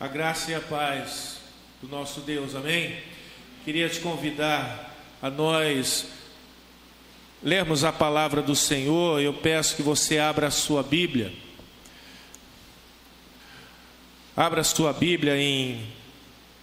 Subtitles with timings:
[0.00, 1.38] A graça e a paz
[1.82, 3.02] do nosso Deus, amém?
[3.64, 6.06] Queria te convidar a nós
[7.42, 9.20] lermos a palavra do Senhor.
[9.20, 11.32] Eu peço que você abra a sua Bíblia.
[14.36, 15.84] Abra a sua Bíblia em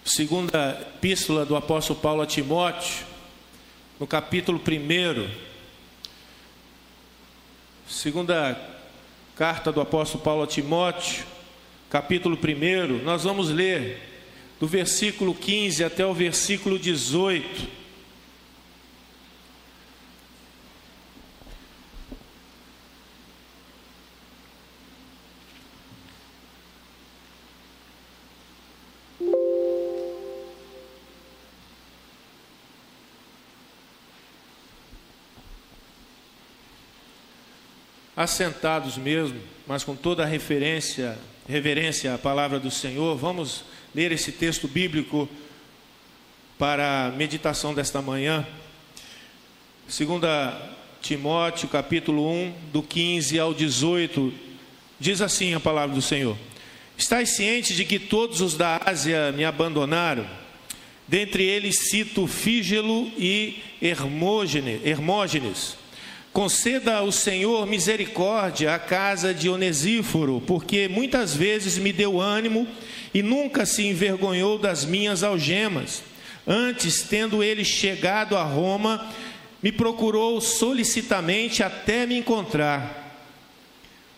[0.02, 3.04] segunda epístola do apóstolo Paulo a Timóteo,
[4.00, 5.30] no capítulo 1.
[7.86, 8.58] Segunda
[9.34, 11.35] carta do apóstolo Paulo a Timóteo,
[11.90, 14.02] capítulo 1, nós vamos ler
[14.58, 17.86] do versículo 15 até o versículo 18.
[38.16, 41.18] Assentados mesmo, mas com toda a referência
[41.48, 45.28] reverência à palavra do Senhor, vamos ler esse texto bíblico
[46.58, 48.46] para a meditação desta manhã.
[49.88, 54.32] Segunda Timóteo, capítulo 1, do 15 ao 18,
[54.98, 56.36] diz assim a palavra do Senhor:
[56.98, 60.26] Estais cientes de que todos os da Ásia me abandonaram?
[61.06, 65.76] Dentre eles cito Fígelo e Hermógenes
[66.36, 72.68] Conceda ao Senhor misericórdia à casa de Onesíforo, porque muitas vezes me deu ânimo
[73.14, 76.02] e nunca se envergonhou das minhas algemas.
[76.46, 79.10] Antes, tendo ele chegado a Roma,
[79.62, 83.18] me procurou solicitamente até me encontrar.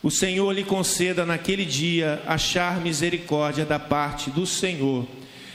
[0.02, 5.06] O Senhor lhe conceda naquele dia achar misericórdia da parte do Senhor.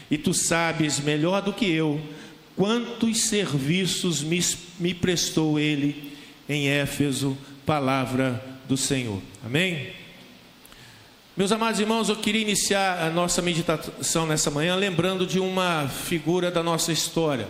[0.10, 2.00] E tu sabes melhor do que eu
[2.56, 4.40] quantos serviços me,
[4.80, 6.13] me prestou ele
[6.48, 9.22] em Éfeso, palavra do Senhor.
[9.46, 9.94] Amém?
[11.36, 16.52] Meus amados irmãos, eu queria iniciar a nossa meditação nessa manhã lembrando de uma figura
[16.52, 17.48] da nossa história.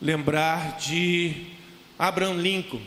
[0.00, 1.46] Lembrar de
[1.98, 2.80] Abraham Lincoln,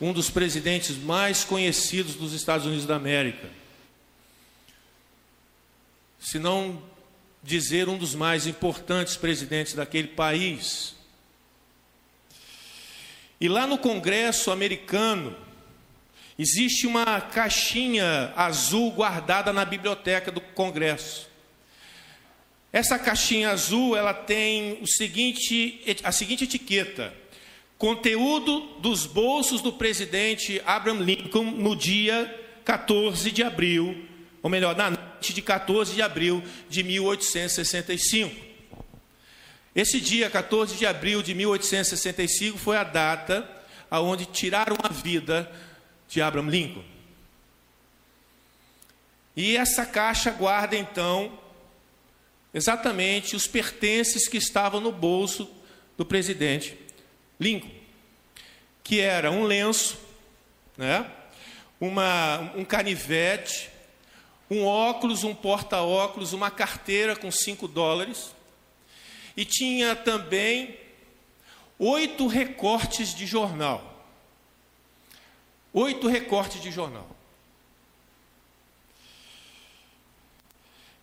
[0.00, 3.48] um dos presidentes mais conhecidos dos Estados Unidos da América.
[6.20, 6.82] Se não
[7.46, 10.95] dizer um dos mais importantes presidentes daquele país.
[13.40, 15.36] E lá no Congresso americano,
[16.38, 21.28] existe uma caixinha azul guardada na biblioteca do Congresso.
[22.72, 27.12] Essa caixinha azul, ela tem o seguinte, a seguinte etiqueta:
[27.78, 34.06] conteúdo dos bolsos do presidente Abraham Lincoln no dia 14 de abril,
[34.42, 38.45] ou melhor, na noite de 14 de abril de 1865.
[39.76, 43.46] Esse dia, 14 de abril de 1865, foi a data
[43.90, 45.52] aonde tiraram a vida
[46.08, 46.84] de Abraham Lincoln.
[49.36, 51.38] E essa caixa guarda então
[52.54, 55.46] exatamente os pertences que estavam no bolso
[55.94, 56.74] do presidente
[57.38, 57.70] Lincoln,
[58.82, 59.98] que era um lenço,
[60.74, 61.04] né?
[61.78, 63.68] Uma, um canivete,
[64.50, 68.34] um óculos, um porta-óculos, uma carteira com cinco dólares,
[69.36, 70.78] e tinha também
[71.78, 73.92] oito recortes de jornal.
[75.72, 77.14] Oito recortes de jornal.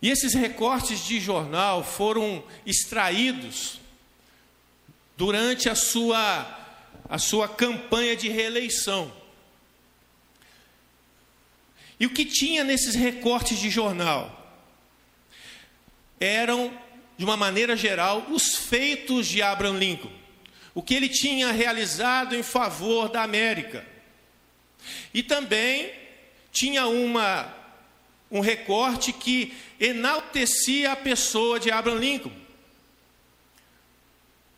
[0.02, 3.80] E esses recortes de jornal foram extraídos
[5.16, 6.46] durante a sua,
[7.08, 9.10] a sua campanha de reeleição.
[11.98, 14.44] E o que tinha nesses recortes de jornal?
[16.18, 16.76] Eram
[17.16, 20.12] de uma maneira geral, os feitos de Abraham Lincoln,
[20.74, 23.86] o que ele tinha realizado em favor da América.
[25.12, 25.92] E também
[26.50, 27.52] tinha uma,
[28.30, 32.32] um recorte que enaltecia a pessoa de Abraham Lincoln,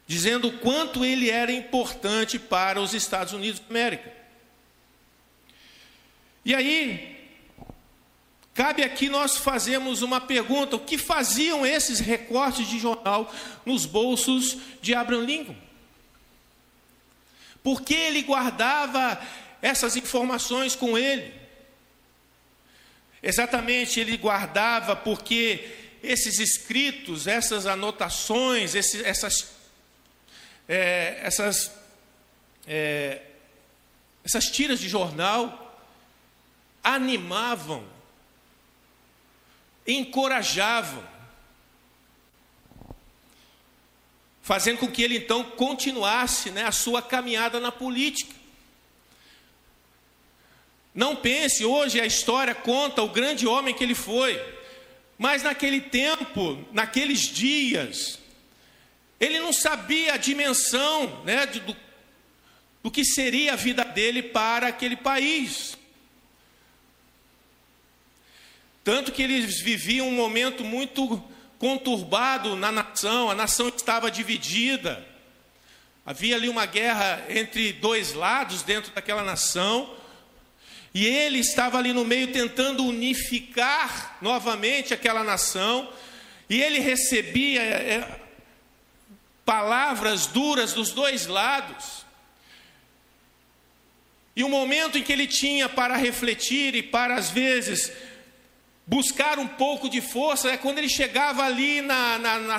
[0.07, 4.13] dizendo o quanto ele era importante para os Estados Unidos da América.
[6.45, 7.16] E aí,
[8.57, 13.31] Cabe aqui nós fazemos uma pergunta: o que faziam esses recortes de jornal
[13.67, 15.57] nos bolsos de Abraham Lincoln?
[17.63, 19.21] Por que ele guardava
[19.61, 21.35] essas informações com ele?
[23.23, 29.51] Exatamente, ele guardava porque esses escritos, essas anotações, esses, essas,
[30.67, 31.71] é, essas,
[32.67, 33.21] é,
[34.25, 35.79] essas tiras de jornal
[36.83, 37.97] animavam
[39.87, 41.03] encorajavam,
[44.43, 48.35] fazendo com que ele então continuasse né, a sua caminhada na política.
[50.95, 54.41] Não pense, hoje a história conta o grande homem que ele foi,
[55.19, 58.19] Mas naquele tempo, naqueles dias,
[59.19, 61.77] ele não sabia a dimensão né, do,
[62.83, 65.77] do que seria a vida dele para aquele país.
[68.87, 71.21] Tanto que eles viviam um momento muito
[71.59, 75.05] conturbado na nação, a nação estava dividida.
[76.07, 79.93] Havia ali uma guerra entre dois lados dentro daquela nação.
[80.95, 85.93] E ele estava ali no meio tentando unificar novamente aquela nação.
[86.49, 88.21] E ele recebia é,
[89.45, 92.07] palavras duras dos dois lados.
[94.37, 97.91] E o momento em que ele tinha para refletir e para, às vezes,
[98.87, 102.59] buscar um pouco de força é quando ele chegava ali na, na, na,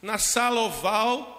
[0.00, 1.34] na sala oval,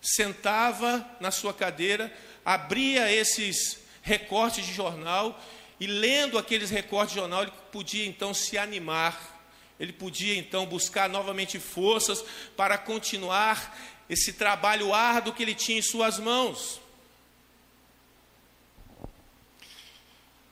[0.00, 5.38] sentava na sua cadeira, abria esses recortes de jornal
[5.80, 9.38] e lendo aqueles recortes de jornal, ele podia então se animar,
[9.78, 12.24] ele podia então buscar novamente forças
[12.56, 13.76] para continuar
[14.08, 16.80] esse trabalho árduo que ele tinha em suas mãos.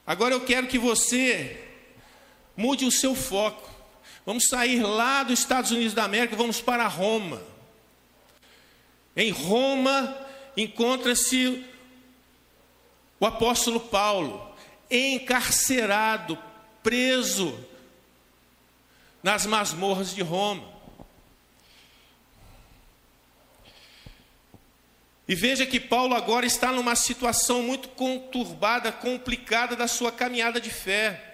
[0.07, 1.68] Agora eu quero que você
[2.59, 3.71] Mude o seu foco.
[4.27, 7.41] Vamos sair lá dos Estados Unidos da América, vamos para Roma.
[9.15, 10.19] Em Roma
[10.57, 11.65] encontra-se
[13.21, 14.53] o apóstolo Paulo,
[14.91, 16.37] encarcerado,
[16.83, 17.57] preso
[19.23, 20.69] nas masmorras de Roma.
[25.29, 30.71] E veja que Paulo agora está numa situação muito conturbada, complicada da sua caminhada de
[30.71, 31.28] fé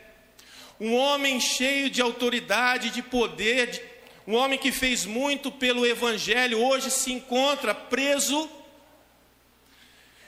[0.81, 3.95] um homem cheio de autoridade, de poder,
[4.27, 8.49] um homem que fez muito pelo Evangelho, hoje se encontra preso,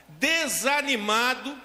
[0.08, 1.56] desanimado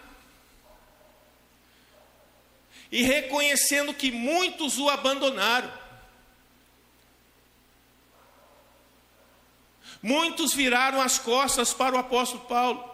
[2.92, 5.72] e reconhecendo que muitos o abandonaram.
[10.02, 12.91] Muitos viraram as costas para o apóstolo Paulo.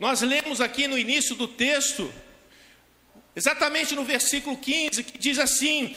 [0.00, 2.10] Nós lemos aqui no início do texto,
[3.36, 5.94] exatamente no versículo 15, que diz assim: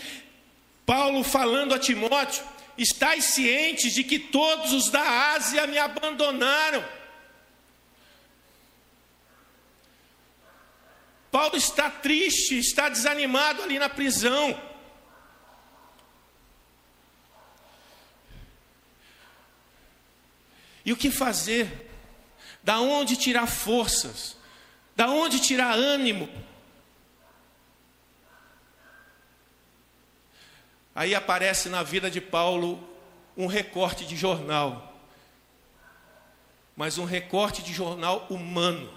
[0.85, 2.43] Paulo falando a Timóteo:
[2.77, 6.83] Estais cientes de que todos os da Ásia me abandonaram.
[11.31, 14.61] Paulo está triste, está desanimado ali na prisão.
[20.85, 21.82] E o que fazer?
[22.63, 24.37] Da onde tirar forças?
[24.95, 26.29] Da onde tirar ânimo?
[30.95, 32.87] Aí aparece na vida de Paulo
[33.35, 34.95] um recorte de jornal,
[36.75, 38.93] mas um recorte de jornal humano.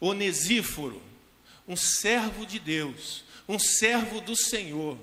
[0.00, 1.00] Onesíforo,
[1.66, 4.98] um servo de Deus, um servo do Senhor.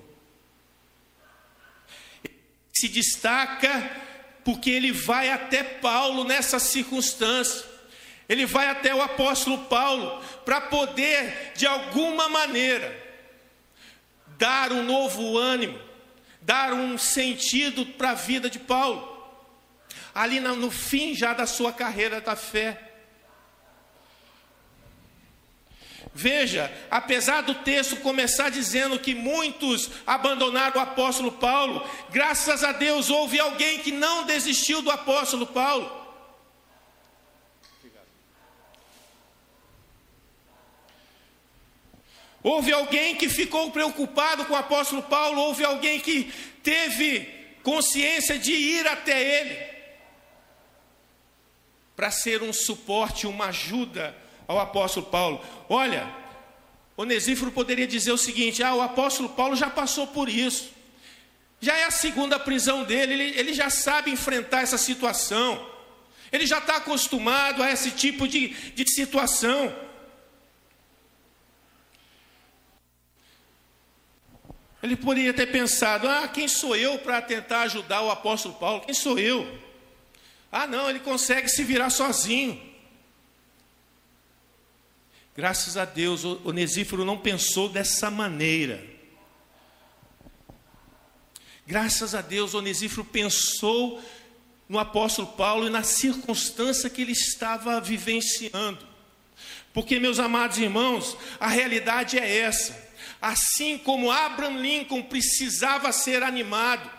[2.73, 4.10] Se destaca
[4.43, 7.65] porque ele vai até Paulo nessa circunstância.
[8.27, 12.95] Ele vai até o apóstolo Paulo para poder, de alguma maneira,
[14.37, 15.79] dar um novo ânimo,
[16.41, 19.09] dar um sentido para a vida de Paulo.
[20.13, 22.90] Ali no fim já da sua carreira da fé.
[26.13, 33.09] Veja, apesar do texto começar dizendo que muitos abandonaram o apóstolo Paulo, graças a Deus
[33.09, 35.99] houve alguém que não desistiu do apóstolo Paulo.
[42.43, 47.25] Houve alguém que ficou preocupado com o apóstolo Paulo, houve alguém que teve
[47.63, 49.71] consciência de ir até ele
[51.95, 54.20] para ser um suporte, uma ajuda
[54.51, 56.13] ao apóstolo Paulo: Olha,
[56.95, 60.71] Onesíforo poderia dizer o seguinte: Ah, o apóstolo Paulo já passou por isso,
[61.59, 65.67] já é a segunda prisão dele, ele, ele já sabe enfrentar essa situação,
[66.31, 69.73] ele já está acostumado a esse tipo de, de situação.
[74.83, 78.81] Ele poderia ter pensado: ah, quem sou eu para tentar ajudar o apóstolo Paulo?
[78.81, 79.47] Quem sou eu?
[80.51, 82.70] Ah, não, ele consegue se virar sozinho.
[85.35, 88.83] Graças a Deus, Onesíforo não pensou dessa maneira.
[91.65, 94.03] Graças a Deus, Onesíforo pensou
[94.67, 98.85] no apóstolo Paulo e na circunstância que ele estava vivenciando.
[99.73, 102.91] Porque, meus amados irmãos, a realidade é essa.
[103.21, 106.89] Assim como Abraham Lincoln precisava ser animado,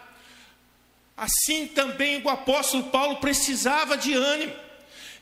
[1.17, 4.55] assim também o apóstolo Paulo precisava de ânimo.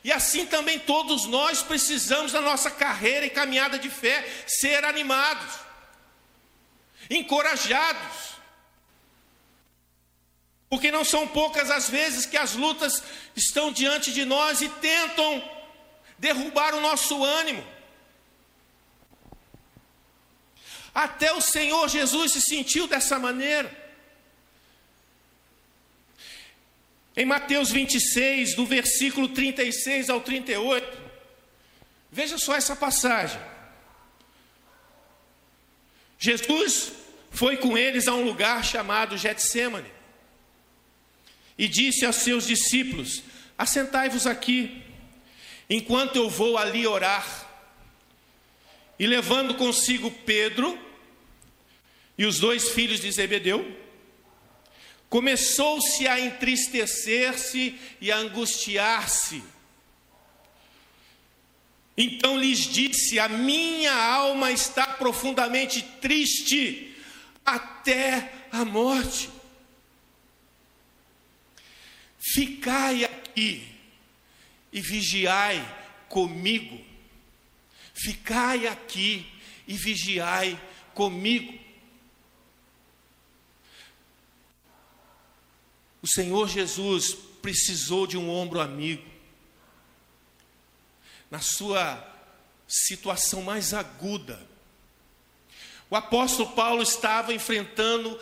[0.03, 5.53] E assim também todos nós precisamos na nossa carreira e caminhada de fé ser animados,
[7.09, 8.31] encorajados.
[10.69, 13.03] Porque não são poucas as vezes que as lutas
[13.35, 15.43] estão diante de nós e tentam
[16.17, 17.65] derrubar o nosso ânimo.
[20.93, 23.80] Até o Senhor Jesus se sentiu dessa maneira.
[27.15, 30.97] Em Mateus 26, do versículo 36 ao 38,
[32.11, 33.39] veja só essa passagem.
[36.17, 36.93] Jesus
[37.31, 39.91] foi com eles a um lugar chamado Getsemane
[41.57, 43.23] e disse aos seus discípulos:
[43.57, 44.81] Assentai-vos aqui,
[45.69, 47.49] enquanto eu vou ali orar.
[48.97, 50.79] E levando consigo Pedro
[52.17, 53.80] e os dois filhos de Zebedeu,
[55.11, 59.43] começou-se a entristecer-se e a angustiar-se.
[61.97, 66.95] Então lhes disse: A minha alma está profundamente triste
[67.45, 69.29] até a morte.
[72.17, 73.67] Ficai aqui
[74.71, 75.61] e vigiai
[76.07, 76.79] comigo.
[77.93, 79.29] Ficai aqui
[79.67, 80.57] e vigiai
[80.93, 81.59] comigo.
[86.01, 89.09] O Senhor Jesus precisou de um ombro amigo.
[91.29, 92.07] Na sua
[92.67, 94.39] situação mais aguda.
[95.89, 98.17] O apóstolo Paulo estava enfrentando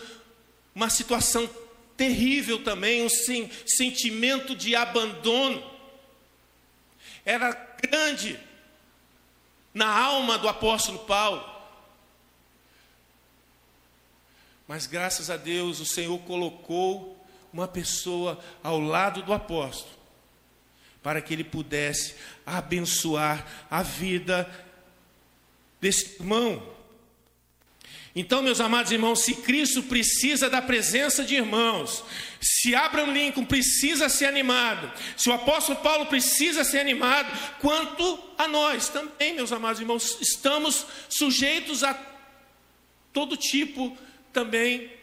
[0.73, 1.49] uma situação
[1.95, 5.63] terrível também, um sentimento de abandono.
[7.23, 8.39] Era grande
[9.73, 11.47] na alma do apóstolo Paulo.
[14.67, 17.18] Mas graças a Deus o Senhor colocou
[17.53, 19.93] uma pessoa ao lado do apóstolo,
[21.01, 22.15] para que ele pudesse
[22.45, 24.49] abençoar a vida
[25.79, 26.77] desse irmão.
[28.15, 32.03] Então, meus amados irmãos, se Cristo precisa da presença de irmãos,
[32.41, 38.47] se Abraham Lincoln precisa ser animado, se o apóstolo Paulo precisa ser animado, quanto a
[38.47, 41.97] nós também, meus amados irmãos, estamos sujeitos a
[43.13, 43.95] todo tipo
[44.33, 44.98] também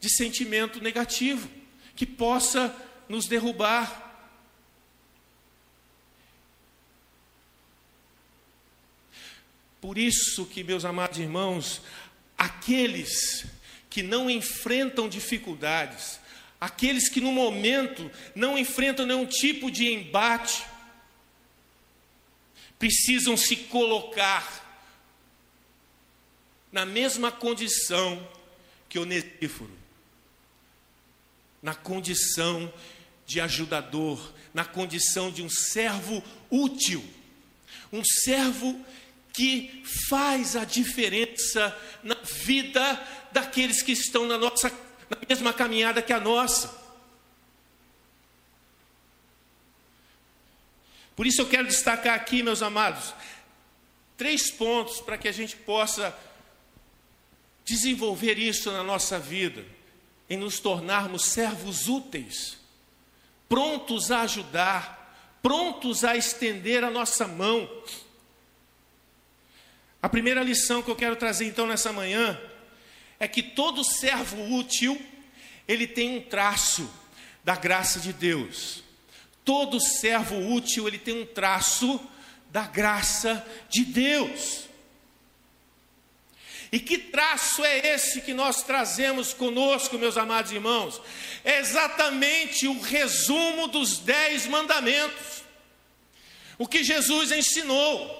[0.00, 1.48] de sentimento negativo
[1.94, 2.74] que possa
[3.08, 4.08] nos derrubar.
[9.80, 11.82] Por isso que, meus amados irmãos,
[12.36, 13.46] aqueles
[13.90, 16.18] que não enfrentam dificuldades,
[16.60, 20.64] aqueles que no momento não enfrentam nenhum tipo de embate,
[22.78, 24.68] precisam se colocar
[26.72, 28.26] na mesma condição
[28.88, 29.79] que Onesíforo
[31.62, 32.72] na condição
[33.26, 37.04] de ajudador, na condição de um servo útil,
[37.92, 38.84] um servo
[39.32, 43.00] que faz a diferença na vida
[43.32, 44.68] daqueles que estão na nossa
[45.08, 46.78] na mesma caminhada que a nossa.
[51.16, 53.12] Por isso eu quero destacar aqui, meus amados,
[54.16, 56.16] três pontos para que a gente possa
[57.64, 59.64] desenvolver isso na nossa vida
[60.30, 62.56] em nos tornarmos servos úteis,
[63.48, 67.68] prontos a ajudar, prontos a estender a nossa mão.
[70.00, 72.40] A primeira lição que eu quero trazer então nessa manhã
[73.18, 75.00] é que todo servo útil,
[75.66, 76.88] ele tem um traço
[77.42, 78.84] da graça de Deus.
[79.44, 82.00] Todo servo útil, ele tem um traço
[82.50, 84.69] da graça de Deus.
[86.72, 91.00] E que traço é esse que nós trazemos conosco, meus amados irmãos?
[91.44, 95.42] É exatamente o resumo dos dez mandamentos.
[96.56, 98.18] O que Jesus ensinou.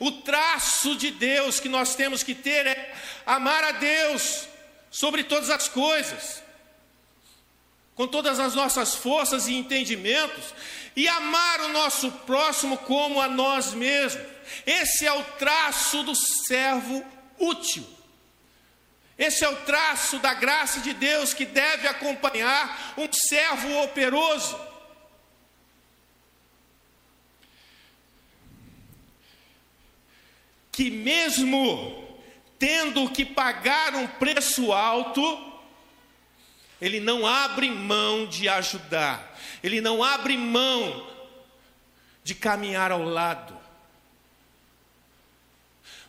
[0.00, 2.94] O traço de Deus que nós temos que ter é
[3.24, 4.46] amar a Deus
[4.90, 6.42] sobre todas as coisas,
[7.94, 10.52] com todas as nossas forças e entendimentos,
[10.94, 14.22] e amar o nosso próximo como a nós mesmos.
[14.66, 17.04] Esse é o traço do servo
[17.42, 17.84] útil.
[19.18, 24.58] Esse é o traço da graça de Deus que deve acompanhar um servo operoso.
[30.70, 32.18] Que mesmo
[32.58, 35.52] tendo que pagar um preço alto,
[36.80, 41.08] ele não abre mão de ajudar, ele não abre mão
[42.24, 43.61] de caminhar ao lado.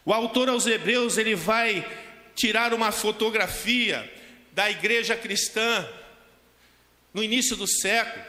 [0.05, 1.85] O autor aos Hebreus, ele vai
[2.35, 4.11] tirar uma fotografia
[4.51, 5.87] da igreja cristã
[7.13, 8.23] no início do século.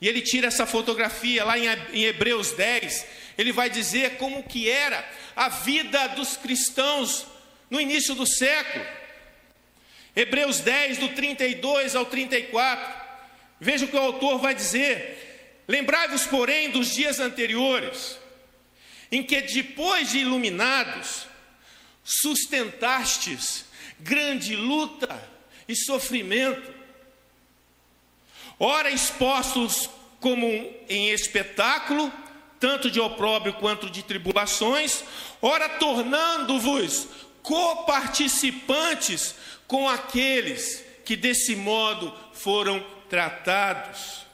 [0.00, 5.04] E ele tira essa fotografia lá em Hebreus 10, ele vai dizer como que era
[5.34, 7.26] a vida dos cristãos
[7.68, 8.86] no início do século.
[10.14, 13.08] Hebreus 10, do 32 ao 34.
[13.60, 18.18] Veja o que o autor vai dizer: Lembrai-vos, porém, dos dias anteriores,
[19.10, 21.26] em que depois de iluminados,
[22.04, 23.66] sustentastes
[24.00, 25.22] grande luta
[25.66, 26.72] e sofrimento,
[28.58, 29.88] ora expostos
[30.20, 30.46] como
[30.88, 32.12] em espetáculo,
[32.58, 35.04] tanto de opróbrio quanto de tribulações,
[35.40, 37.06] ora tornando-vos
[37.42, 39.34] coparticipantes
[39.66, 44.27] com aqueles que desse modo foram tratados.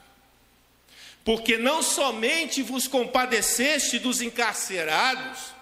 [1.25, 5.53] Porque não somente vos compadeceste dos encarcerados,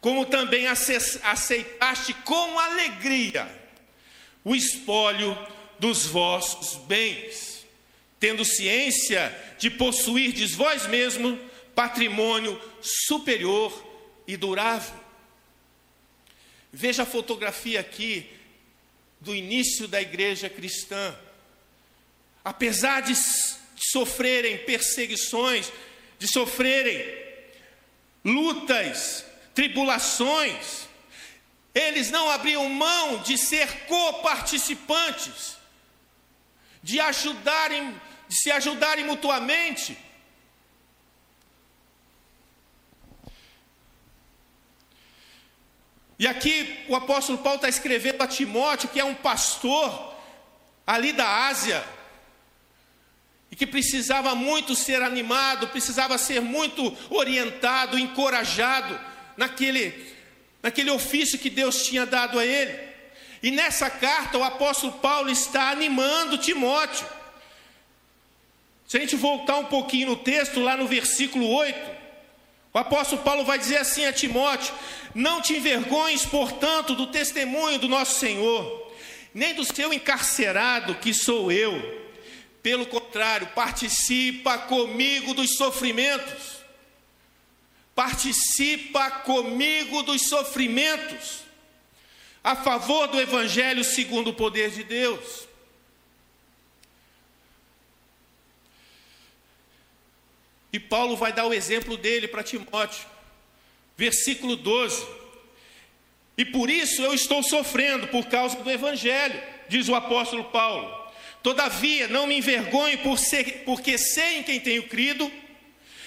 [0.00, 3.48] como também aceitaste com alegria
[4.44, 5.36] o espólio
[5.78, 7.64] dos vossos bens,
[8.18, 11.38] tendo ciência de possuirdes vós mesmo
[11.74, 13.72] patrimônio superior
[14.26, 14.98] e durável.
[16.72, 18.28] Veja a fotografia aqui
[19.20, 21.14] do início da igreja cristã.
[22.44, 23.14] Apesar de
[23.90, 25.72] sofrerem perseguições,
[26.18, 27.20] de sofrerem
[28.24, 30.88] lutas, tribulações,
[31.74, 35.56] eles não abriam mão de ser coparticipantes,
[36.82, 37.94] de ajudarem,
[38.28, 39.96] de se ajudarem mutuamente.
[46.18, 50.14] E aqui o apóstolo Paulo está escrevendo a Timóteo, que é um pastor
[50.86, 51.82] ali da Ásia,
[53.50, 58.98] e que precisava muito ser animado, precisava ser muito orientado, encorajado
[59.36, 60.14] naquele,
[60.62, 62.78] naquele ofício que Deus tinha dado a ele.
[63.42, 67.06] E nessa carta o apóstolo Paulo está animando Timóteo.
[68.86, 72.00] Se a gente voltar um pouquinho no texto, lá no versículo 8,
[72.72, 74.72] o apóstolo Paulo vai dizer assim a Timóteo:
[75.14, 78.92] Não te envergonhes, portanto, do testemunho do nosso Senhor,
[79.34, 81.99] nem do seu encarcerado, que sou eu.
[82.62, 86.60] Pelo contrário, participa comigo dos sofrimentos
[88.00, 91.42] participa comigo dos sofrimentos
[92.42, 95.46] a favor do Evangelho segundo o poder de Deus.
[100.72, 103.06] E Paulo vai dar o exemplo dele para Timóteo,
[103.98, 105.06] versículo 12.
[106.38, 110.99] E por isso eu estou sofrendo por causa do Evangelho, diz o apóstolo Paulo.
[111.42, 115.30] Todavia, não me envergonhe por ser, porque sei em quem tenho crido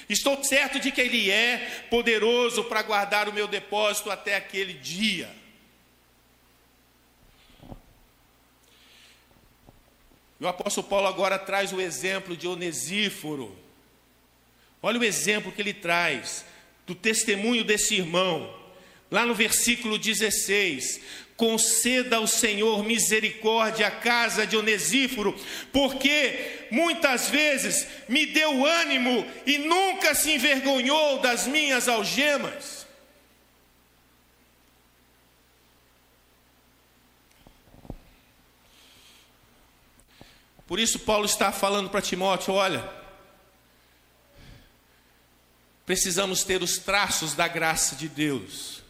[0.09, 5.33] Estou certo de que Ele é poderoso para guardar o meu depósito até aquele dia.
[10.39, 13.57] O apóstolo Paulo agora traz o exemplo de Onesíforo.
[14.81, 16.43] Olha o exemplo que ele traz
[16.85, 18.53] do testemunho desse irmão.
[19.09, 20.99] Lá no versículo 16:
[21.35, 25.37] conceda ao Senhor misericórdia à casa de Onesíforo,
[25.71, 32.83] porque muitas vezes me deu ânimo e nunca se envergonhou das minhas algemas.
[40.67, 42.87] Por isso, Paulo está falando para Timóteo: olha,
[45.85, 48.82] precisamos ter os traços da graça de Deus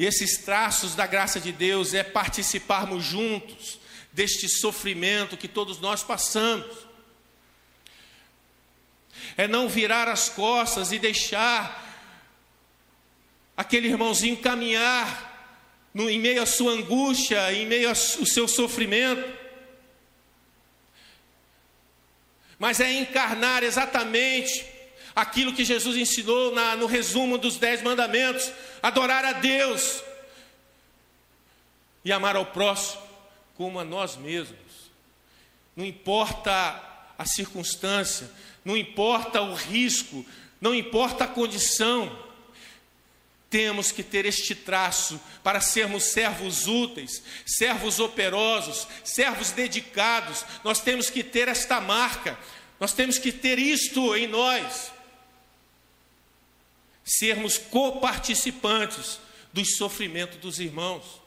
[0.00, 3.78] e esses traços da graça de Deus é participarmos juntos
[4.10, 6.74] deste sofrimento que todos nós passamos.
[9.36, 11.86] É não virar as costas e deixar
[13.54, 15.60] aquele irmãozinho caminhar
[15.92, 19.30] no, em meio à sua angústia, em meio ao seu sofrimento.
[22.58, 24.64] Mas é encarnar exatamente
[25.20, 28.50] aquilo que Jesus ensinou na, no resumo dos Dez Mandamentos:
[28.82, 30.02] adorar a Deus
[32.04, 33.02] e amar ao próximo
[33.54, 34.58] como a nós mesmos.
[35.76, 36.82] Não importa
[37.18, 38.30] a circunstância,
[38.64, 40.24] não importa o risco,
[40.60, 42.18] não importa a condição,
[43.50, 50.44] temos que ter este traço para sermos servos úteis, servos operosos, servos dedicados.
[50.62, 52.38] Nós temos que ter esta marca,
[52.78, 54.92] nós temos que ter isto em nós
[57.18, 59.18] sermos coparticipantes
[59.52, 61.20] dos sofrimentos dos irmãos.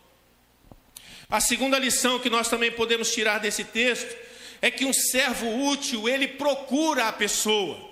[1.29, 4.15] A segunda lição que nós também podemos tirar desse texto
[4.61, 7.91] é que um servo útil, ele procura a pessoa.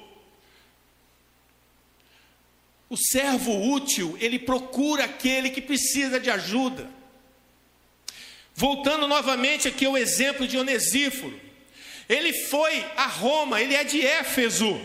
[2.90, 6.90] O servo útil, ele procura aquele que precisa de ajuda.
[8.54, 11.40] Voltando novamente aqui ao exemplo de Onesíforo.
[12.08, 14.80] Ele foi a Roma, ele é de Éfeso,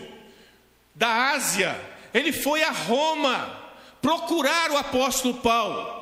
[0.95, 1.79] da Ásia.
[2.13, 5.97] Ele foi a Roma procurar o apóstolo Paulo.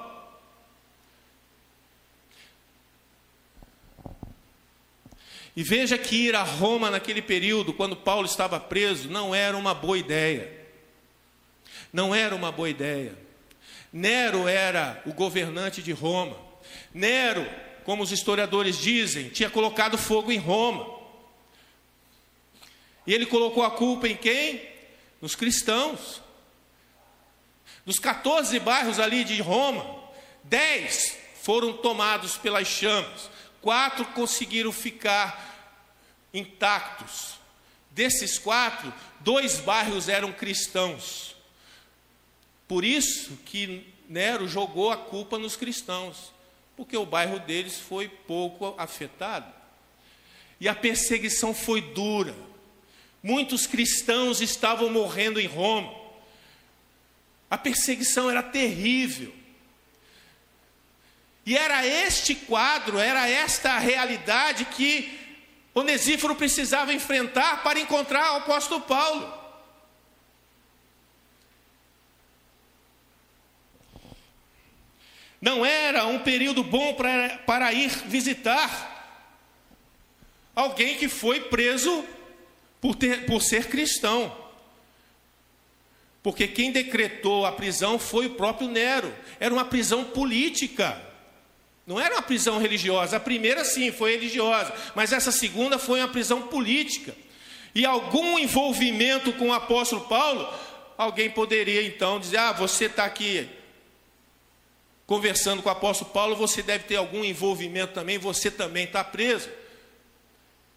[5.55, 9.73] E veja que ir a Roma naquele período, quando Paulo estava preso, não era uma
[9.73, 10.51] boa ideia.
[11.93, 13.17] Não era uma boa ideia.
[13.91, 16.35] Nero era o governante de Roma.
[16.93, 17.49] Nero,
[17.85, 20.93] como os historiadores dizem, tinha colocado fogo em Roma.
[23.07, 24.74] E ele colocou a culpa em quem?
[25.25, 26.21] Nos cristãos.
[27.83, 29.83] Dos 14 bairros ali de Roma,
[30.43, 33.27] 10 foram tomados pelas chamas,
[33.59, 35.81] quatro conseguiram ficar
[36.31, 37.39] intactos.
[37.89, 41.35] Desses quatro, dois bairros eram cristãos.
[42.67, 46.31] Por isso que Nero jogou a culpa nos cristãos,
[46.77, 49.51] porque o bairro deles foi pouco afetado.
[50.61, 52.35] E a perseguição foi dura.
[53.25, 55.91] Muitos cristãos estavam morrendo em Roma.
[57.49, 59.33] A perseguição era terrível.
[61.43, 65.19] E era este quadro, era esta realidade que
[65.73, 69.33] Onesíforo precisava enfrentar para encontrar o apóstolo Paulo.
[75.41, 78.93] Não era um período bom para, para ir visitar
[80.55, 82.07] alguém que foi preso
[82.85, 84.31] por, ter, por ser cristão.
[86.21, 89.11] Porque quem decretou a prisão foi o próprio Nero.
[89.39, 91.01] Era uma prisão política.
[91.87, 93.17] Não era uma prisão religiosa.
[93.17, 94.71] A primeira, sim, foi religiosa.
[94.93, 97.15] Mas essa segunda foi uma prisão política.
[97.73, 100.47] E algum envolvimento com o apóstolo Paulo,
[100.95, 103.49] alguém poderia então dizer: Ah, você está aqui
[105.07, 109.49] conversando com o apóstolo Paulo, você deve ter algum envolvimento também, você também está preso.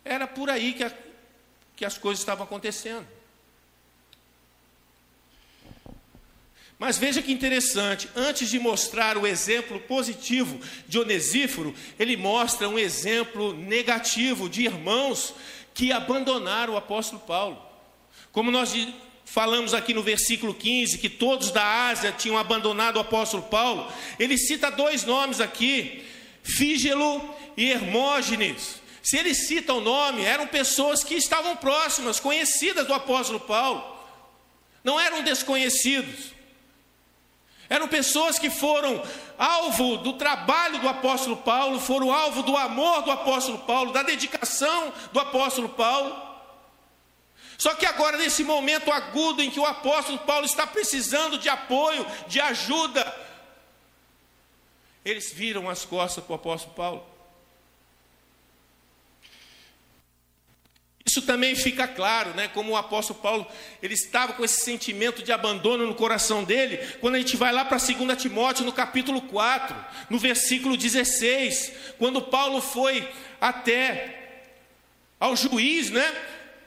[0.07, 0.93] Era por aí que a,
[1.79, 3.07] que as coisas estavam acontecendo.
[6.77, 12.79] Mas veja que interessante, antes de mostrar o exemplo positivo de Onesíforo, ele mostra um
[12.79, 15.35] exemplo negativo de irmãos
[15.73, 17.63] que abandonaram o apóstolo Paulo.
[18.33, 18.75] Como nós
[19.25, 23.89] falamos aqui no versículo 15, que todos da Ásia tinham abandonado o apóstolo Paulo,
[24.19, 26.05] ele cita dois nomes aqui,
[26.43, 27.23] Fígelo
[27.57, 28.81] e Hermógenes.
[29.09, 33.83] Se ele cita o nome, eram pessoas que estavam próximas, conhecidas do apóstolo Paulo,
[34.85, 36.35] não eram desconhecidos.
[37.71, 39.03] Eram pessoas que foram
[39.39, 44.93] alvo do trabalho do apóstolo Paulo, foram alvo do amor do apóstolo Paulo, da dedicação
[45.11, 46.15] do apóstolo Paulo.
[47.57, 52.07] Só que agora, nesse momento agudo em que o apóstolo Paulo está precisando de apoio,
[52.27, 53.11] de ajuda,
[55.03, 57.08] eles viram as costas para o apóstolo Paulo.
[61.09, 62.49] Isso também fica claro, né?
[62.49, 63.47] Como o apóstolo Paulo,
[63.83, 67.65] ele estava com esse sentimento de abandono no coração dele, quando a gente vai lá
[67.65, 69.75] para 2 Timóteo, no capítulo 4,
[70.11, 73.09] no versículo 16, quando Paulo foi
[73.41, 74.43] até
[75.19, 76.15] ao juiz, né?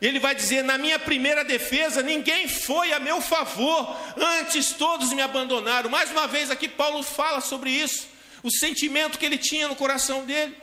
[0.02, 5.22] Ele vai dizer: Na minha primeira defesa, ninguém foi a meu favor, antes todos me
[5.22, 5.88] abandonaram.
[5.88, 8.08] Mais uma vez aqui, Paulo fala sobre isso,
[8.42, 10.58] o sentimento que ele tinha no coração dele.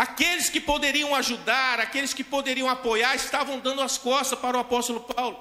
[0.00, 5.00] Aqueles que poderiam ajudar, aqueles que poderiam apoiar, estavam dando as costas para o apóstolo
[5.00, 5.38] Paulo.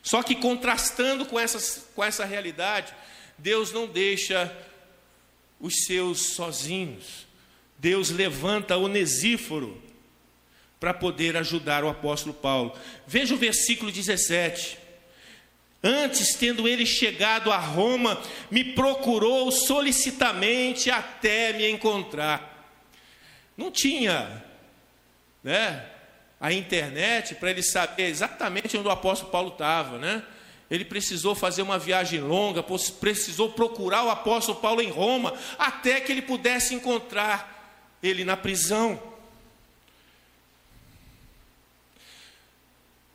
[0.00, 2.94] Só que contrastando com, essas, com essa realidade,
[3.36, 4.56] Deus não deixa
[5.58, 7.26] os seus sozinhos.
[7.76, 9.82] Deus levanta Onesíforo
[10.78, 12.78] para poder ajudar o apóstolo Paulo.
[13.08, 14.78] Veja o versículo 17.
[15.82, 22.76] Antes, tendo ele chegado a Roma, me procurou solicitamente até me encontrar.
[23.56, 24.44] Não tinha,
[25.42, 25.84] né,
[26.40, 30.22] a internet para ele saber exatamente onde o apóstolo Paulo estava, né?
[30.70, 32.62] Ele precisou fazer uma viagem longa,
[33.00, 39.17] precisou procurar o apóstolo Paulo em Roma, até que ele pudesse encontrar ele na prisão.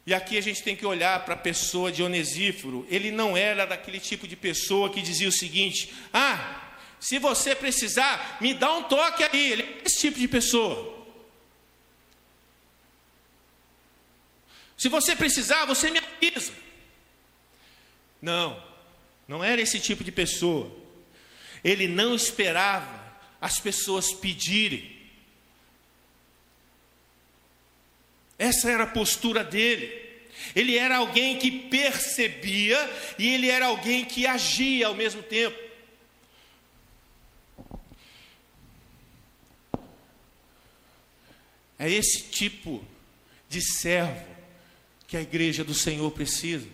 [0.05, 2.85] E aqui a gente tem que olhar para a pessoa de Onesíforo.
[2.89, 8.37] Ele não era daquele tipo de pessoa que dizia o seguinte: Ah, se você precisar,
[8.41, 9.51] me dá um toque aí.
[9.51, 11.05] Ele é esse tipo de pessoa.
[14.77, 16.53] Se você precisar, você me avisa.
[18.21, 18.61] Não,
[19.27, 20.69] não era esse tipo de pessoa.
[21.63, 23.01] Ele não esperava
[23.39, 24.92] as pessoas pedirem.
[28.37, 30.01] Essa era a postura dele.
[30.55, 32.77] Ele era alguém que percebia
[33.17, 35.57] e ele era alguém que agia ao mesmo tempo.
[41.79, 42.85] É esse tipo
[43.49, 44.25] de servo
[45.07, 46.67] que a igreja do Senhor precisa.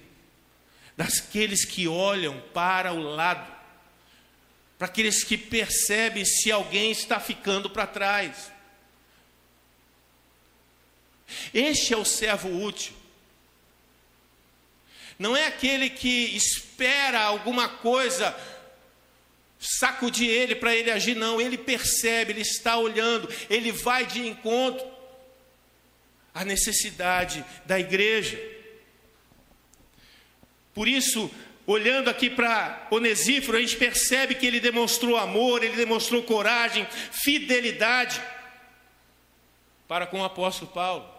[0.95, 3.51] Daqueles que olham para o lado,
[4.77, 8.51] para aqueles que percebem se alguém está ficando para trás.
[11.53, 12.93] Este é o servo útil.
[15.17, 18.35] Não é aquele que espera alguma coisa
[19.59, 21.41] sacudir ele para ele agir, não.
[21.41, 24.87] Ele percebe, ele está olhando, ele vai de encontro
[26.33, 28.39] à necessidade da igreja.
[30.73, 31.29] Por isso,
[31.67, 38.21] olhando aqui para Onesíforo, a gente percebe que ele demonstrou amor, ele demonstrou coragem, fidelidade
[39.85, 41.18] para com o apóstolo Paulo.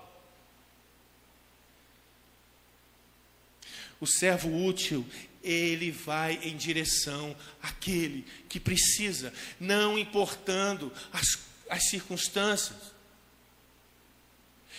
[4.01, 5.07] O servo útil,
[5.43, 12.95] ele vai em direção àquele que precisa, não importando as, as circunstâncias,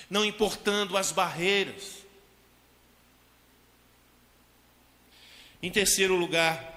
[0.09, 2.01] não importando as barreiras.
[5.61, 6.71] Em terceiro lugar,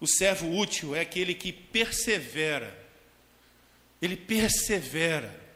[0.00, 2.76] o servo útil é aquele que persevera,
[4.02, 5.47] ele persevera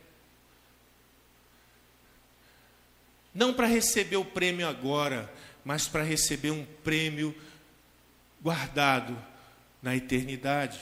[3.34, 5.32] Não para receber o prêmio agora,
[5.64, 7.34] mas para receber um prêmio
[8.40, 9.16] guardado
[9.80, 10.78] na eternidade.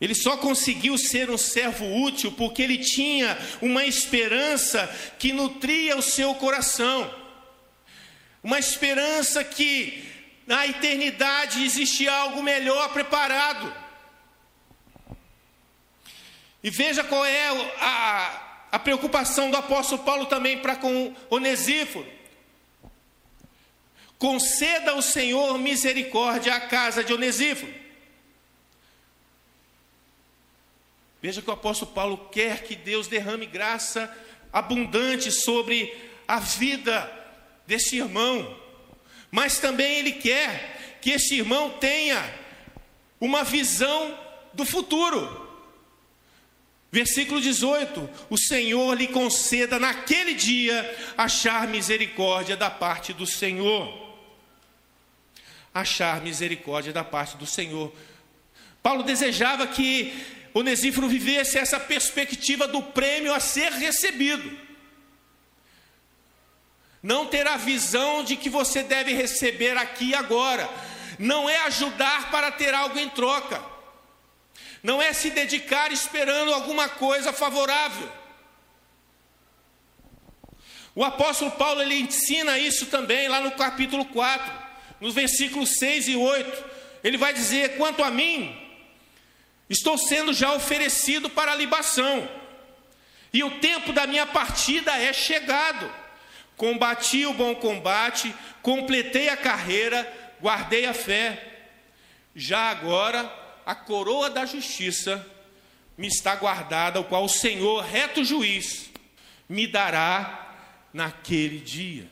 [0.00, 4.86] Ele só conseguiu ser um servo útil porque ele tinha uma esperança
[5.18, 7.12] que nutria o seu coração.
[8.42, 10.04] Uma esperança que
[10.46, 13.87] na eternidade existe algo melhor preparado.
[16.62, 17.48] E veja qual é
[17.80, 22.06] a, a preocupação do apóstolo Paulo também para com Onesíforo.
[24.18, 27.72] Conceda ao Senhor misericórdia à casa de Onesíforo.
[31.22, 34.12] Veja que o apóstolo Paulo quer que Deus derrame graça
[34.52, 35.92] abundante sobre
[36.26, 37.10] a vida
[37.66, 38.56] desse irmão,
[39.30, 42.22] mas também ele quer que esse irmão tenha
[43.20, 44.18] uma visão
[44.52, 45.47] do futuro.
[46.90, 54.08] Versículo 18: O Senhor lhe conceda naquele dia achar misericórdia da parte do Senhor.
[55.72, 57.92] Achar misericórdia da parte do Senhor.
[58.82, 60.14] Paulo desejava que
[60.54, 64.50] Onesíforo vivesse essa perspectiva do prêmio a ser recebido.
[67.02, 70.68] Não ter a visão de que você deve receber aqui e agora.
[71.18, 73.77] Não é ajudar para ter algo em troca
[74.82, 78.10] não é se dedicar esperando alguma coisa favorável.
[80.94, 84.52] O apóstolo Paulo ele ensina isso também lá no capítulo 4,
[85.00, 86.64] nos versículos 6 e 8.
[87.04, 88.56] Ele vai dizer: Quanto a mim,
[89.70, 92.28] estou sendo já oferecido para a libação,
[93.32, 95.88] e o tempo da minha partida é chegado.
[96.56, 101.44] Combati o bom combate, completei a carreira, guardei a fé.
[102.34, 103.32] Já agora
[103.68, 105.26] a coroa da justiça
[105.98, 108.88] me está guardada, o qual o Senhor, reto juiz,
[109.46, 110.56] me dará
[110.90, 112.08] naquele dia.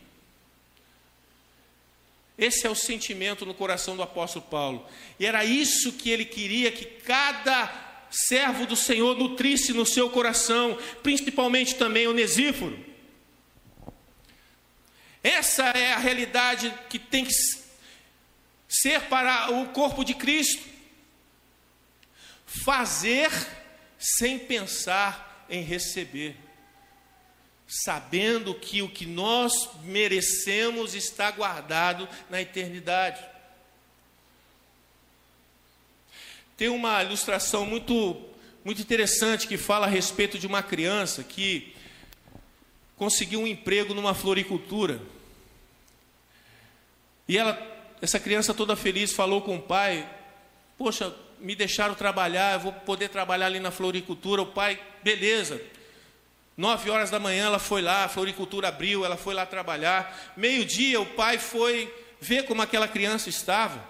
[2.36, 4.86] Esse é o sentimento no coração do apóstolo Paulo.
[5.18, 7.72] E era isso que ele queria que cada
[8.10, 12.78] servo do Senhor nutrisse no seu coração, principalmente também o Onesíforo.
[15.22, 17.32] Essa é a realidade que tem que
[18.68, 20.75] ser para o corpo de Cristo
[22.64, 23.30] fazer
[23.98, 26.36] sem pensar em receber,
[27.66, 33.22] sabendo que o que nós merecemos está guardado na eternidade.
[36.56, 38.16] Tem uma ilustração muito,
[38.64, 41.74] muito interessante que fala a respeito de uma criança que
[42.96, 45.00] conseguiu um emprego numa floricultura.
[47.28, 47.60] E ela,
[48.00, 50.08] essa criança toda feliz falou com o pai:
[50.78, 54.42] Poxa, me deixaram trabalhar, eu vou poder trabalhar ali na floricultura.
[54.42, 55.60] O pai, beleza.
[56.56, 60.32] Nove horas da manhã ela foi lá, a floricultura abriu, ela foi lá trabalhar.
[60.36, 63.84] Meio-dia o pai foi ver como aquela criança estava.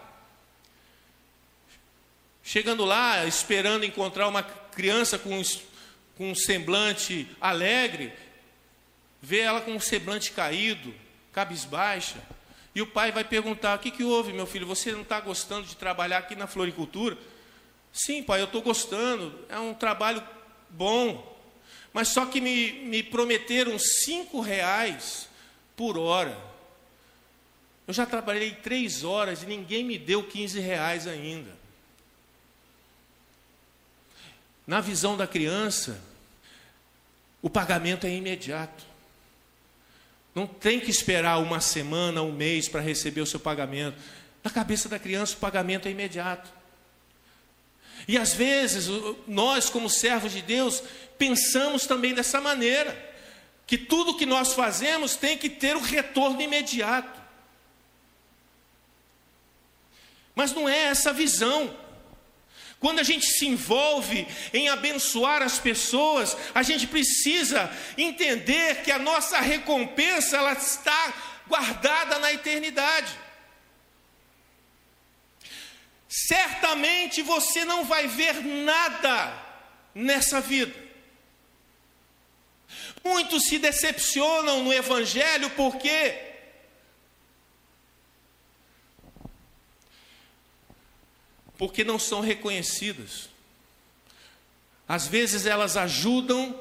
[2.42, 5.40] Chegando lá, esperando encontrar uma criança com,
[6.16, 8.12] com um semblante alegre,
[9.22, 10.94] vê ela com um semblante caído,
[11.32, 12.18] cabisbaixa.
[12.74, 14.66] E o pai vai perguntar: O que, que houve, meu filho?
[14.66, 17.16] Você não está gostando de trabalhar aqui na floricultura?
[17.96, 20.22] Sim, pai, eu estou gostando, é um trabalho
[20.68, 21.34] bom,
[21.94, 25.30] mas só que me, me prometeram cinco reais
[25.74, 26.38] por hora.
[27.88, 31.56] Eu já trabalhei três horas e ninguém me deu 15 reais ainda.
[34.66, 35.98] Na visão da criança,
[37.40, 38.84] o pagamento é imediato.
[40.34, 43.96] Não tem que esperar uma semana, um mês para receber o seu pagamento.
[44.44, 46.55] Na cabeça da criança, o pagamento é imediato.
[48.08, 48.86] E às vezes,
[49.26, 50.82] nós, como servos de Deus,
[51.18, 52.96] pensamos também dessa maneira:
[53.66, 57.20] que tudo que nós fazemos tem que ter o retorno imediato.
[60.34, 61.74] Mas não é essa a visão.
[62.78, 68.98] Quando a gente se envolve em abençoar as pessoas, a gente precisa entender que a
[68.98, 71.14] nossa recompensa ela está
[71.48, 73.25] guardada na eternidade.
[76.18, 79.38] Certamente você não vai ver nada
[79.94, 80.74] nessa vida.
[83.04, 86.24] Muitos se decepcionam no Evangelho porque
[91.58, 93.28] porque não são reconhecidas.
[94.88, 96.58] Às vezes elas ajudam,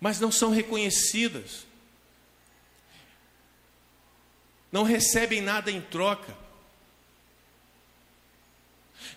[0.00, 1.66] mas não são reconhecidas.
[4.70, 6.41] Não recebem nada em troca.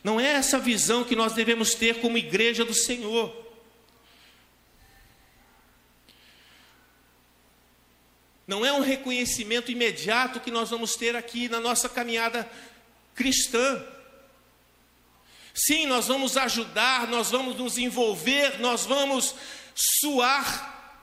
[0.03, 3.45] Não é essa visão que nós devemos ter como igreja do Senhor.
[8.47, 12.49] Não é um reconhecimento imediato que nós vamos ter aqui na nossa caminhada
[13.15, 13.83] cristã.
[15.53, 19.33] Sim, nós vamos ajudar, nós vamos nos envolver, nós vamos
[19.73, 21.01] suar,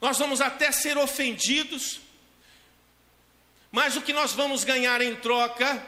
[0.00, 2.00] nós vamos até ser ofendidos,
[3.72, 5.82] mas o que nós vamos ganhar em troca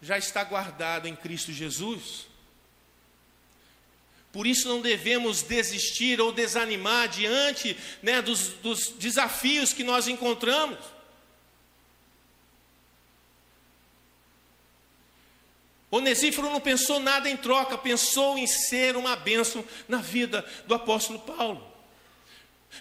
[0.00, 2.26] já está guardado em Cristo Jesus.
[4.32, 10.78] Por isso não devemos desistir ou desanimar diante né, dos, dos desafios que nós encontramos.
[15.90, 21.18] Onesíforo não pensou nada em troca, pensou em ser uma bênção na vida do apóstolo
[21.20, 21.66] Paulo.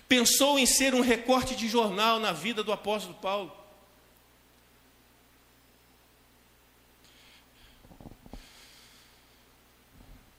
[0.10, 3.56] Pensou em ser um recorte de jornal na vida do apóstolo Paulo.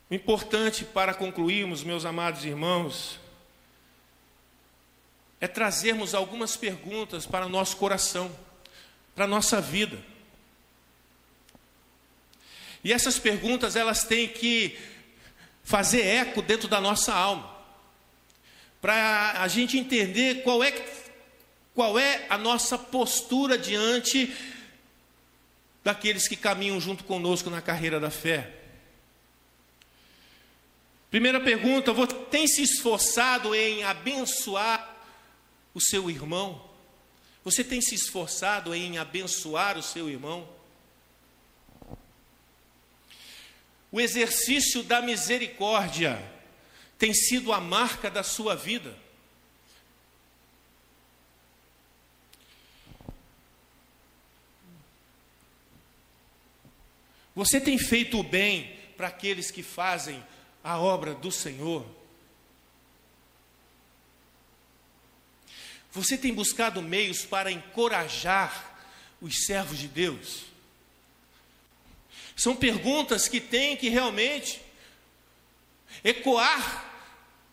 [0.09, 3.19] O importante para concluirmos, meus amados irmãos,
[5.40, 8.31] é trazermos algumas perguntas para nosso coração,
[9.16, 9.99] para nossa vida.
[12.85, 14.79] E essas perguntas elas têm que
[15.64, 17.53] fazer eco dentro da nossa alma,
[18.81, 20.71] para a gente entender qual é,
[21.75, 24.33] qual é a nossa postura diante
[25.83, 28.66] daqueles que caminham junto conosco na carreira da fé.
[31.17, 34.95] Primeira pergunta: você tem se esforçado em abençoar
[35.73, 36.63] o seu irmão?
[37.43, 40.47] Você tem se esforçado em abençoar o seu irmão?
[43.91, 46.23] O exercício da misericórdia
[46.99, 48.95] tem sido a marca da sua vida.
[57.35, 60.23] Você tem feito o bem para aqueles que fazem
[60.67, 61.87] a obra do Senhor?
[65.93, 68.77] Você tem buscado meios para encorajar
[69.21, 70.43] os servos de Deus?
[72.35, 74.61] São perguntas que têm que realmente
[76.03, 76.85] ecoar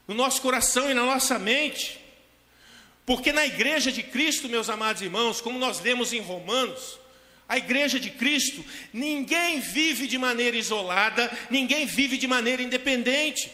[0.08, 2.04] no nosso coração e na nossa mente.
[3.06, 7.00] Porque na igreja de Cristo, meus amados irmãos, como nós lemos em Romanos,
[7.48, 13.52] a igreja de Cristo, ninguém vive de maneira isolada, ninguém vive de maneira independente.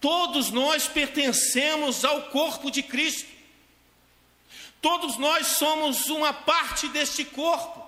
[0.00, 3.28] Todos nós pertencemos ao corpo de Cristo.
[4.80, 7.82] Todos nós somos uma parte deste corpo.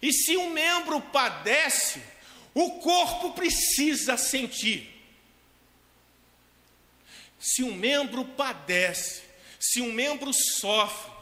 [0.00, 2.02] E se um membro padece,
[2.54, 4.94] o corpo precisa sentir.
[7.38, 9.27] Se um membro padece,
[9.58, 11.12] se um membro sofre,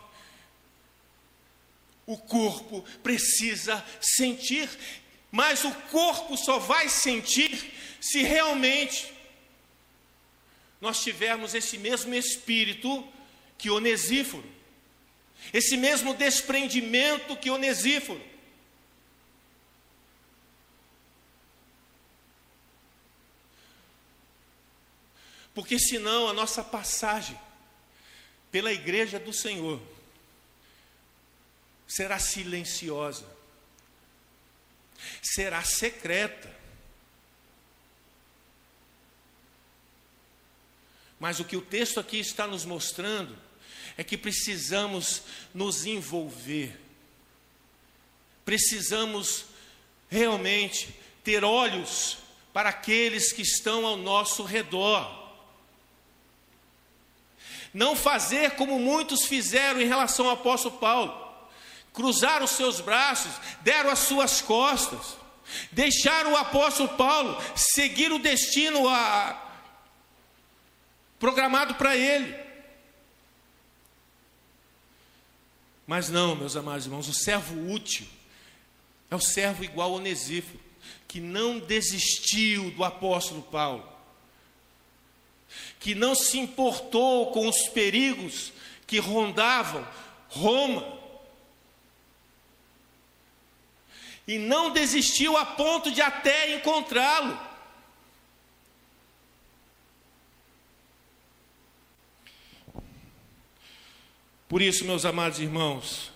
[2.07, 4.68] o corpo precisa sentir,
[5.30, 9.12] mas o corpo só vai sentir se realmente
[10.80, 13.07] nós tivermos esse mesmo espírito
[13.59, 14.49] que Onesíforo,
[15.53, 18.22] esse mesmo desprendimento que Onesíforo.
[25.55, 27.37] Porque senão a nossa passagem
[28.57, 29.79] pela igreja do Senhor
[31.87, 33.27] será silenciosa,
[35.21, 36.51] será secreta.
[41.21, 43.37] Mas o que o texto aqui está nos mostrando
[43.95, 45.21] é que precisamos
[45.53, 46.81] nos envolver,
[48.43, 49.45] precisamos
[50.09, 52.17] realmente ter olhos
[52.55, 55.26] para aqueles que estão ao nosso redor.
[57.73, 61.27] Não fazer como muitos fizeram em relação ao apóstolo Paulo.
[61.93, 65.17] Cruzaram os seus braços, deram as suas costas,
[65.73, 69.43] deixaram o apóstolo Paulo seguir o destino a,
[71.19, 72.47] programado para ele.
[75.87, 78.07] Mas não, meus amados irmãos, o servo útil
[79.11, 80.61] é o servo igual ao Onesíforo,
[81.07, 83.89] que não desistiu do apóstolo Paulo,
[85.79, 88.53] que não se importou com os perigos
[88.87, 89.87] que rondavam
[90.29, 90.97] Roma,
[94.27, 97.39] e não desistiu a ponto de até encontrá-lo.
[104.49, 106.11] Por isso, meus amados irmãos,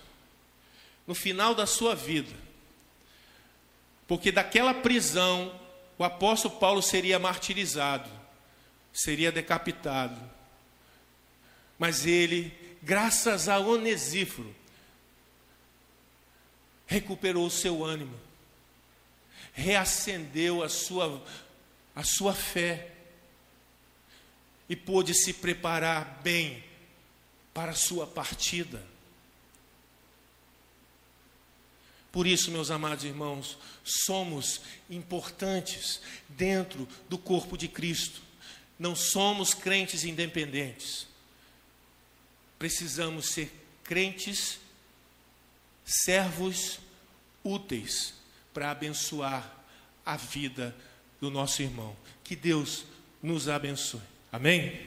[1.05, 2.33] no final da sua vida,
[4.07, 5.57] porque daquela prisão
[5.97, 8.09] o apóstolo Paulo seria martirizado,
[8.93, 10.19] seria decapitado,
[11.77, 14.55] mas ele, graças a Onesíforo,
[16.85, 18.19] recuperou o seu ânimo,
[19.53, 21.23] reacendeu a sua,
[21.95, 22.91] a sua fé
[24.67, 26.63] e pôde se preparar bem
[27.53, 28.91] para a sua partida.
[32.11, 38.21] Por isso, meus amados irmãos, somos importantes dentro do corpo de Cristo.
[38.81, 41.05] Não somos crentes independentes.
[42.57, 43.53] Precisamos ser
[43.83, 44.57] crentes,
[45.85, 46.79] servos
[47.43, 48.15] úteis
[48.51, 49.55] para abençoar
[50.03, 50.75] a vida
[51.19, 51.95] do nosso irmão.
[52.23, 52.83] Que Deus
[53.21, 54.01] nos abençoe.
[54.31, 54.81] Amém?